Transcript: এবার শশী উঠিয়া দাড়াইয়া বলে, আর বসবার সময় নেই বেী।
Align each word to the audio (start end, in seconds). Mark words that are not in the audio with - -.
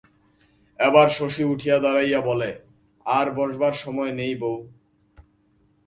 এবার 0.79 1.07
শশী 1.09 1.43
উঠিয়া 1.43 1.79
দাড়াইয়া 1.79 2.21
বলে, 2.21 2.49
আর 3.05 3.27
বসবার 3.31 3.73
সময় 3.73 4.11
নেই 4.11 4.33
বেী। 4.41 4.53